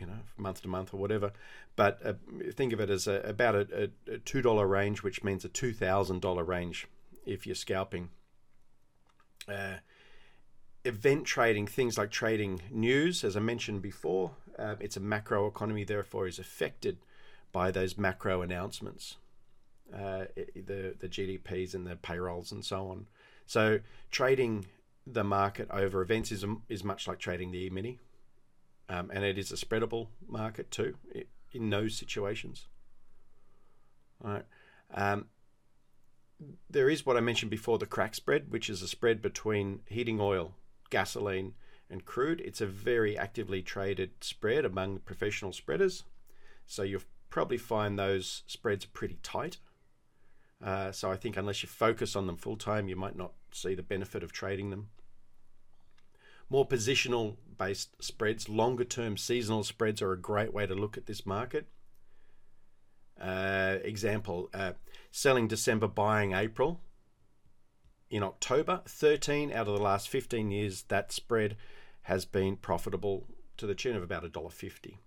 you 0.00 0.06
know, 0.06 0.18
month 0.36 0.62
to 0.62 0.68
month 0.68 0.92
or 0.92 0.96
whatever. 0.96 1.32
But 1.76 2.00
uh, 2.04 2.14
think 2.54 2.72
of 2.72 2.80
it 2.80 2.90
as 2.90 3.06
a, 3.06 3.20
about 3.20 3.54
a, 3.54 3.90
a 4.10 4.18
two 4.18 4.42
dollar 4.42 4.66
range, 4.66 5.02
which 5.02 5.22
means 5.22 5.44
a 5.44 5.48
two 5.48 5.72
thousand 5.72 6.20
dollar 6.20 6.44
range 6.44 6.88
if 7.24 7.46
you're 7.46 7.54
scalping. 7.54 8.10
Uh, 9.46 9.76
event 10.84 11.24
trading, 11.24 11.66
things 11.66 11.98
like 11.98 12.10
trading 12.10 12.62
news, 12.70 13.22
as 13.22 13.36
I 13.36 13.40
mentioned 13.40 13.82
before, 13.82 14.32
uh, 14.58 14.76
it's 14.80 14.96
a 14.96 15.00
macro 15.00 15.46
economy, 15.46 15.84
therefore 15.84 16.26
is 16.26 16.38
affected 16.38 16.98
by 17.52 17.70
those 17.70 17.96
macro 17.96 18.42
announcements, 18.42 19.16
uh, 19.94 20.24
the 20.36 20.94
the 20.98 21.08
GDPs 21.08 21.74
and 21.74 21.86
the 21.86 21.96
payrolls 21.96 22.52
and 22.52 22.64
so 22.64 22.88
on. 22.88 23.06
So 23.46 23.80
trading 24.10 24.66
the 25.06 25.24
market 25.24 25.68
over 25.70 26.02
events 26.02 26.32
is 26.32 26.44
is 26.68 26.84
much 26.84 27.08
like 27.08 27.18
trading 27.18 27.50
the 27.50 27.66
E-mini, 27.66 27.98
um, 28.88 29.10
and 29.12 29.24
it 29.24 29.38
is 29.38 29.50
a 29.52 29.56
spreadable 29.56 30.08
market 30.26 30.70
too 30.70 30.96
in 31.52 31.70
those 31.70 31.96
situations. 31.96 32.66
All 34.24 34.32
right. 34.32 34.44
Um, 34.94 35.26
there 36.70 36.88
is 36.88 37.04
what 37.04 37.16
I 37.16 37.20
mentioned 37.20 37.50
before 37.50 37.78
the 37.78 37.86
crack 37.86 38.14
spread, 38.14 38.50
which 38.50 38.70
is 38.70 38.82
a 38.82 38.88
spread 38.88 39.20
between 39.22 39.80
heating 39.86 40.20
oil 40.20 40.54
gasoline, 40.90 41.54
and 41.90 42.04
crude. 42.04 42.40
It's 42.40 42.60
a 42.60 42.66
very 42.66 43.16
actively 43.16 43.62
traded 43.62 44.10
spread 44.20 44.64
among 44.64 44.98
professional 45.00 45.52
spreaders. 45.52 46.04
So 46.66 46.82
you'll 46.82 47.02
probably 47.30 47.58
find 47.58 47.98
those 47.98 48.42
spreads 48.46 48.84
pretty 48.84 49.18
tight. 49.22 49.58
Uh, 50.62 50.90
so 50.90 51.10
I 51.10 51.16
think 51.16 51.36
unless 51.36 51.62
you 51.62 51.68
focus 51.68 52.16
on 52.16 52.26
them 52.26 52.36
full 52.36 52.56
time, 52.56 52.88
you 52.88 52.96
might 52.96 53.16
not 53.16 53.32
see 53.52 53.74
the 53.74 53.82
benefit 53.82 54.22
of 54.22 54.32
trading 54.32 54.70
them. 54.70 54.88
More 56.50 56.66
positional 56.66 57.36
based 57.58 58.02
spreads, 58.02 58.48
longer 58.48 58.84
term 58.84 59.16
seasonal 59.16 59.64
spreads 59.64 60.00
are 60.00 60.12
a 60.12 60.20
great 60.20 60.52
way 60.52 60.66
to 60.66 60.74
look 60.74 60.96
at 60.96 61.06
this 61.06 61.26
market. 61.26 61.68
Uh, 63.20 63.78
example, 63.82 64.48
uh, 64.54 64.72
selling 65.10 65.48
December, 65.48 65.88
buying 65.88 66.32
April 66.32 66.80
in 68.10 68.22
October. 68.22 68.82
13 68.86 69.52
out 69.52 69.68
of 69.68 69.74
the 69.74 69.82
last 69.82 70.08
15 70.08 70.50
years, 70.50 70.82
that 70.84 71.12
spread 71.12 71.56
has 72.02 72.24
been 72.24 72.56
profitable 72.56 73.26
to 73.56 73.66
the 73.66 73.74
tune 73.74 73.96
of 73.96 74.02
about 74.02 74.24
$1.50. 74.24 74.98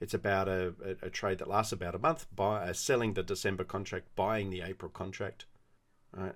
It's 0.00 0.14
about 0.14 0.48
a, 0.48 0.74
a, 0.82 1.06
a, 1.06 1.10
trade 1.10 1.38
that 1.38 1.48
lasts 1.48 1.72
about 1.72 1.94
a 1.94 1.98
month, 1.98 2.26
buy, 2.34 2.62
uh, 2.62 2.72
selling 2.72 3.12
the 3.12 3.22
December 3.22 3.64
contract, 3.64 4.08
buying 4.16 4.48
the 4.48 4.62
April 4.62 4.90
contract, 4.90 5.44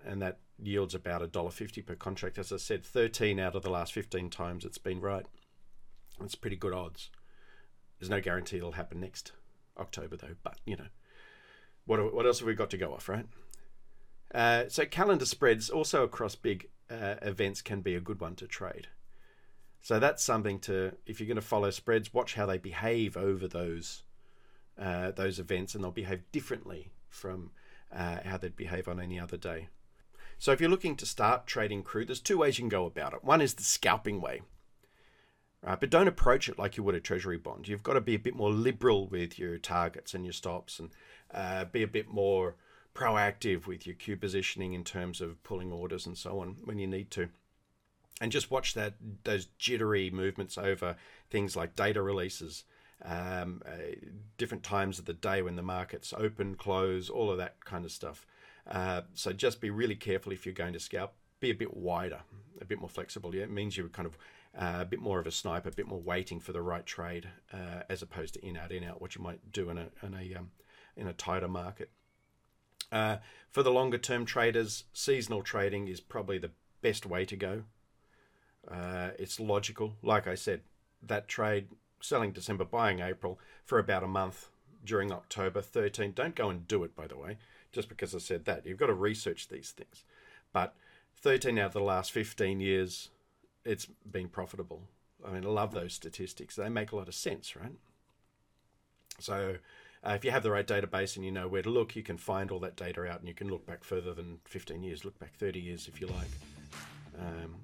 and 0.04 0.20
that 0.20 0.38
yields 0.62 0.94
about 0.94 1.22
$1.50 1.32 1.84
per 1.84 1.94
contract. 1.94 2.38
As 2.38 2.52
I 2.52 2.58
said, 2.58 2.84
13 2.84 3.40
out 3.40 3.56
of 3.56 3.62
the 3.62 3.70
last 3.70 3.92
15 3.92 4.30
times 4.30 4.64
it's 4.64 4.78
been 4.78 5.00
right. 5.00 5.26
It's 6.22 6.34
pretty 6.34 6.56
good 6.56 6.74
odds. 6.74 7.10
There's 7.98 8.10
no 8.10 8.20
guarantee 8.20 8.58
it'll 8.58 8.72
happen 8.72 9.00
next 9.00 9.32
October, 9.78 10.16
though, 10.16 10.36
but 10.42 10.58
you 10.66 10.76
know, 10.76 10.88
what, 11.86 12.14
what 12.14 12.26
else 12.26 12.40
have 12.40 12.46
we 12.46 12.54
got 12.54 12.70
to 12.70 12.78
go 12.78 12.92
off, 12.92 13.08
right? 13.08 13.26
Uh, 14.34 14.64
so 14.68 14.84
calendar 14.84 15.26
spreads 15.26 15.70
also 15.70 16.02
across 16.02 16.34
big 16.34 16.68
uh, 16.90 17.14
events 17.22 17.62
can 17.62 17.80
be 17.80 17.94
a 17.94 18.00
good 18.00 18.20
one 18.20 18.34
to 18.36 18.46
trade. 18.46 18.88
So 19.84 19.98
that's 19.98 20.24
something 20.24 20.60
to 20.60 20.94
if 21.04 21.20
you're 21.20 21.26
going 21.26 21.34
to 21.34 21.42
follow 21.42 21.70
spreads, 21.70 22.14
watch 22.14 22.36
how 22.36 22.46
they 22.46 22.56
behave 22.56 23.18
over 23.18 23.46
those 23.46 24.02
uh, 24.80 25.10
those 25.10 25.38
events, 25.38 25.74
and 25.74 25.84
they'll 25.84 25.90
behave 25.90 26.22
differently 26.32 26.90
from 27.10 27.50
uh, 27.94 28.20
how 28.24 28.38
they'd 28.38 28.56
behave 28.56 28.88
on 28.88 28.98
any 28.98 29.20
other 29.20 29.36
day. 29.36 29.68
So 30.38 30.52
if 30.52 30.60
you're 30.60 30.70
looking 30.70 30.96
to 30.96 31.04
start 31.04 31.46
trading 31.46 31.82
crude, 31.82 32.08
there's 32.08 32.20
two 32.20 32.38
ways 32.38 32.58
you 32.58 32.62
can 32.62 32.70
go 32.70 32.86
about 32.86 33.12
it. 33.12 33.22
One 33.24 33.42
is 33.42 33.54
the 33.54 33.62
scalping 33.62 34.22
way. 34.22 34.40
Right, 35.62 35.78
but 35.78 35.90
don't 35.90 36.08
approach 36.08 36.48
it 36.48 36.58
like 36.58 36.78
you 36.78 36.82
would 36.82 36.94
a 36.94 37.00
treasury 37.00 37.36
bond. 37.36 37.68
You've 37.68 37.82
got 37.82 37.92
to 37.92 38.00
be 38.00 38.14
a 38.14 38.18
bit 38.18 38.34
more 38.34 38.50
liberal 38.50 39.06
with 39.06 39.38
your 39.38 39.58
targets 39.58 40.14
and 40.14 40.24
your 40.24 40.32
stops, 40.32 40.80
and 40.80 40.92
uh, 41.30 41.66
be 41.66 41.82
a 41.82 41.86
bit 41.86 42.08
more 42.08 42.56
proactive 42.94 43.66
with 43.66 43.86
your 43.86 43.96
queue 43.96 44.16
positioning 44.16 44.72
in 44.72 44.82
terms 44.82 45.20
of 45.20 45.42
pulling 45.42 45.72
orders 45.72 46.06
and 46.06 46.16
so 46.16 46.40
on 46.40 46.56
when 46.64 46.78
you 46.78 46.86
need 46.86 47.10
to. 47.10 47.28
And 48.20 48.30
just 48.30 48.50
watch 48.50 48.74
that 48.74 48.94
those 49.24 49.46
jittery 49.58 50.10
movements 50.10 50.56
over 50.56 50.96
things 51.30 51.56
like 51.56 51.74
data 51.74 52.00
releases, 52.00 52.64
um, 53.04 53.60
uh, 53.66 53.96
different 54.38 54.62
times 54.62 54.98
of 54.98 55.04
the 55.04 55.12
day 55.12 55.42
when 55.42 55.56
the 55.56 55.62
markets 55.62 56.14
open, 56.16 56.54
close, 56.54 57.10
all 57.10 57.30
of 57.30 57.38
that 57.38 57.64
kind 57.64 57.84
of 57.84 57.90
stuff. 57.90 58.24
Uh, 58.70 59.02
so 59.14 59.32
just 59.32 59.60
be 59.60 59.70
really 59.70 59.96
careful 59.96 60.32
if 60.32 60.46
you're 60.46 60.54
going 60.54 60.72
to 60.72 60.80
scalp 60.80 61.14
be 61.44 61.50
a 61.50 61.54
bit 61.54 61.76
wider, 61.76 62.20
a 62.60 62.64
bit 62.64 62.80
more 62.80 62.88
flexible. 62.88 63.34
Yeah, 63.34 63.42
it 63.42 63.50
means 63.50 63.76
you're 63.76 63.88
kind 63.88 64.06
of 64.06 64.16
uh, 64.56 64.80
a 64.80 64.84
bit 64.84 65.00
more 65.00 65.18
of 65.18 65.26
a 65.26 65.30
sniper, 65.30 65.68
a 65.68 65.72
bit 65.72 65.86
more 65.86 66.00
waiting 66.00 66.40
for 66.40 66.52
the 66.52 66.62
right 66.62 66.86
trade, 66.86 67.28
uh, 67.52 67.82
as 67.88 68.00
opposed 68.00 68.34
to 68.34 68.46
in 68.46 68.56
out 68.56 68.72
in 68.72 68.82
out, 68.84 69.00
what 69.00 69.14
you 69.14 69.22
might 69.22 69.52
do 69.52 69.68
in 69.68 69.76
a 69.76 69.88
in 70.02 70.14
a 70.14 70.38
um, 70.38 70.50
in 70.96 71.06
a 71.06 71.12
tighter 71.12 71.48
market. 71.48 71.90
Uh, 72.90 73.18
for 73.50 73.62
the 73.62 73.70
longer 73.70 73.98
term 73.98 74.24
traders, 74.24 74.84
seasonal 74.92 75.42
trading 75.42 75.88
is 75.88 76.00
probably 76.00 76.38
the 76.38 76.52
best 76.80 77.04
way 77.04 77.24
to 77.26 77.36
go. 77.36 77.64
Uh, 78.70 79.10
it's 79.18 79.38
logical. 79.40 79.94
Like 80.02 80.26
I 80.26 80.34
said, 80.34 80.60
that 81.02 81.28
trade 81.28 81.68
selling 82.00 82.32
December, 82.32 82.64
buying 82.64 83.00
April 83.00 83.38
for 83.64 83.78
about 83.78 84.02
a 84.02 84.08
month 84.08 84.48
during 84.84 85.12
October 85.12 85.62
13. 85.62 86.12
Don't 86.12 86.34
go 86.34 86.50
and 86.50 86.68
do 86.68 86.84
it, 86.84 86.94
by 86.94 87.06
the 87.06 87.16
way, 87.16 87.38
just 87.72 87.88
because 87.88 88.14
I 88.14 88.18
said 88.18 88.44
that. 88.44 88.66
You've 88.66 88.78
got 88.78 88.86
to 88.86 88.94
research 88.94 89.48
these 89.48 89.70
things. 89.70 90.04
But 90.52 90.74
13 91.16 91.58
out 91.58 91.66
of 91.66 91.72
the 91.72 91.80
last 91.80 92.12
15 92.12 92.60
years, 92.60 93.10
it's 93.64 93.86
been 94.10 94.28
profitable. 94.28 94.82
I 95.26 95.32
mean, 95.32 95.44
I 95.44 95.48
love 95.48 95.72
those 95.72 95.94
statistics. 95.94 96.56
They 96.56 96.68
make 96.68 96.92
a 96.92 96.96
lot 96.96 97.08
of 97.08 97.14
sense, 97.14 97.56
right? 97.56 97.72
So, 99.18 99.56
uh, 100.06 100.10
if 100.10 100.24
you 100.24 100.30
have 100.30 100.42
the 100.42 100.50
right 100.50 100.66
database 100.66 101.16
and 101.16 101.24
you 101.24 101.32
know 101.32 101.48
where 101.48 101.62
to 101.62 101.70
look, 101.70 101.96
you 101.96 102.02
can 102.02 102.18
find 102.18 102.50
all 102.50 102.58
that 102.60 102.76
data 102.76 103.06
out 103.06 103.20
and 103.20 103.28
you 103.28 103.32
can 103.32 103.48
look 103.48 103.64
back 103.64 103.82
further 103.82 104.12
than 104.12 104.40
15 104.44 104.82
years, 104.82 105.04
look 105.04 105.18
back 105.18 105.34
30 105.36 105.60
years 105.60 105.88
if 105.88 105.98
you 106.00 106.08
like. 106.08 106.28
Um, 107.18 107.54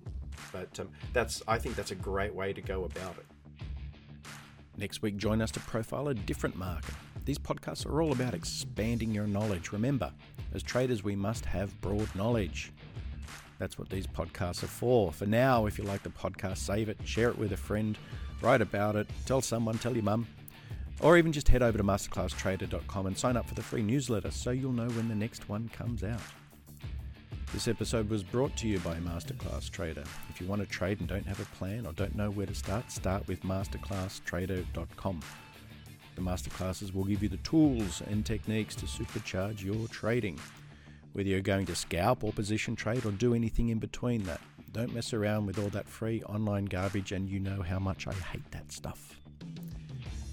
but 0.52 0.80
um, 0.80 0.88
that's, 1.12 1.42
I 1.47 1.59
think 1.59 1.76
that's 1.76 1.90
a 1.90 1.97
great 1.97 2.35
way 2.35 2.52
to 2.52 2.61
go 2.61 2.85
about 2.85 3.16
it. 3.19 3.26
Next 4.76 5.02
week, 5.02 5.16
join 5.16 5.42
us 5.42 5.50
to 5.52 5.61
profile 5.61 6.09
a 6.09 6.14
different 6.14 6.57
market. 6.57 6.95
These 7.25 7.38
podcasts 7.38 7.87
are 7.87 8.00
all 8.00 8.12
about 8.12 8.35
expanding 8.35 9.14
your 9.14 9.26
knowledge. 9.26 9.73
Remember, 9.73 10.12
as 10.54 10.62
traders, 10.62 11.04
we 11.04 11.14
must 11.14 11.45
have 11.45 11.78
broad 11.80 12.09
knowledge. 12.14 12.73
That's 13.59 13.78
what 13.78 13.90
these 13.90 14.07
podcasts 14.07 14.62
are 14.62 14.69
for. 14.69 15.12
For 15.12 15.26
now, 15.26 15.66
if 15.66 15.76
you 15.76 15.85
like 15.85 16.02
the 16.02 16.09
podcast, 16.09 16.59
save 16.59 16.88
it, 16.88 16.97
share 17.04 17.28
it 17.28 17.37
with 17.37 17.52
a 17.52 17.59
friend, 17.59 17.99
write 18.40 18.62
about 18.62 18.97
it, 18.97 19.07
tell 19.26 19.42
someone, 19.42 19.76
tell 19.76 19.92
your 19.92 20.02
mum, 20.02 20.26
or 21.00 21.19
even 21.19 21.30
just 21.30 21.49
head 21.49 21.62
over 21.62 21.76
to 21.76 21.85
masterclasstrader.com 21.85 23.07
and 23.07 23.19
sign 23.19 23.37
up 23.37 23.47
for 23.47 23.54
the 23.54 23.62
free 23.62 23.83
newsletter 23.83 24.30
so 24.30 24.50
you'll 24.50 24.73
know 24.73 24.88
when 24.88 25.09
the 25.09 25.14
next 25.14 25.49
one 25.49 25.69
comes 25.69 26.02
out. 26.02 26.21
This 27.52 27.66
episode 27.66 28.09
was 28.09 28.23
brought 28.23 28.57
to 28.59 28.69
you 28.69 28.78
by 28.78 28.95
Masterclass 28.99 29.71
Trader. 29.71 30.04
If 30.28 30.40
you 30.40 30.47
want 30.47 30.62
to 30.62 30.69
trade 30.69 31.00
and 31.00 31.09
don't 31.09 31.26
have 31.26 31.40
a 31.40 31.57
plan 31.57 31.85
or 31.85 31.92
don't 31.92 32.14
know 32.14 32.30
where 32.30 32.47
to 32.47 32.54
start, 32.54 32.92
start 32.92 33.26
with 33.26 33.42
masterclasstrader.com. 33.42 35.21
The 36.14 36.23
masterclasses 36.23 36.95
will 36.95 37.02
give 37.02 37.25
you 37.25 37.28
the 37.28 37.38
tools 37.38 38.02
and 38.07 38.25
techniques 38.25 38.76
to 38.76 38.87
supercharge 38.87 39.64
your 39.64 39.88
trading. 39.88 40.38
Whether 41.12 41.28
you're 41.28 41.40
going 41.40 41.66
to 41.66 41.75
scalp 41.75 42.23
or 42.23 42.33
position 42.33 42.76
trade 42.76 43.04
or 43.04 43.11
do 43.11 43.35
anything 43.35 43.71
in 43.71 43.80
between 43.80 44.23
that, 44.25 44.40
don't 44.73 44.95
mess 44.95 45.12
around 45.12 45.47
with 45.47 45.59
all 45.59 45.71
that 45.71 45.88
free 45.88 46.23
online 46.23 46.66
garbage, 46.66 47.11
and 47.11 47.28
you 47.28 47.40
know 47.40 47.62
how 47.62 47.80
much 47.80 48.07
I 48.07 48.12
hate 48.12 48.49
that 48.52 48.71
stuff. 48.71 49.19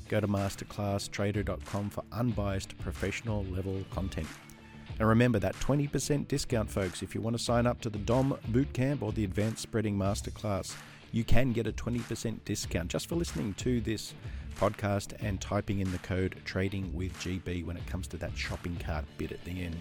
Go 0.07 0.19
to 0.19 0.27
masterclasstrader.com 0.27 1.89
for 1.89 2.03
unbiased 2.11 2.77
professional 2.77 3.43
level 3.45 3.83
content. 3.89 4.27
And 4.99 5.07
remember 5.07 5.39
that 5.39 5.55
20% 5.55 6.27
discount, 6.27 6.69
folks, 6.69 7.03
if 7.03 7.13
you 7.13 7.21
want 7.21 7.37
to 7.37 7.43
sign 7.43 7.67
up 7.67 7.81
to 7.81 7.89
the 7.89 7.99
DOM 7.99 8.37
Bootcamp 8.51 9.01
or 9.01 9.11
the 9.11 9.23
Advanced 9.23 9.61
Spreading 9.61 9.97
Masterclass, 9.97 10.75
you 11.11 11.23
can 11.23 11.53
get 11.53 11.67
a 11.67 11.71
20% 11.71 12.39
discount 12.45 12.89
just 12.89 13.07
for 13.07 13.15
listening 13.15 13.53
to 13.55 13.79
this 13.81 14.13
podcast 14.59 15.13
and 15.21 15.39
typing 15.39 15.79
in 15.79 15.91
the 15.91 15.99
code 15.99 16.35
trading 16.45 16.93
with 16.95 17.13
GB 17.19 17.65
when 17.65 17.77
it 17.77 17.85
comes 17.85 18.07
to 18.07 18.17
that 18.17 18.35
shopping 18.35 18.75
cart 18.77 19.05
bit 19.17 19.31
at 19.31 19.43
the 19.45 19.63
end. 19.63 19.77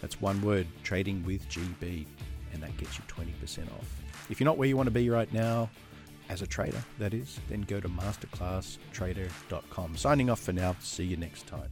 That's 0.00 0.20
one 0.20 0.40
word, 0.42 0.66
trading 0.84 1.24
with 1.24 1.48
GB, 1.48 2.06
and 2.52 2.62
that 2.62 2.76
gets 2.76 2.98
you 2.98 3.04
20% 3.08 3.64
off. 3.72 4.02
If 4.30 4.40
you're 4.40 4.46
not 4.46 4.58
where 4.58 4.68
you 4.68 4.76
want 4.76 4.86
to 4.86 4.92
be 4.92 5.10
right 5.10 5.32
now, 5.32 5.68
as 6.28 6.42
a 6.42 6.46
trader, 6.46 6.82
that 6.98 7.12
is, 7.12 7.40
then 7.48 7.62
go 7.62 7.80
to 7.80 7.88
masterclasstrader.com. 7.88 9.96
Signing 9.96 10.30
off 10.30 10.40
for 10.40 10.52
now. 10.52 10.76
See 10.80 11.04
you 11.04 11.16
next 11.16 11.46
time. 11.46 11.68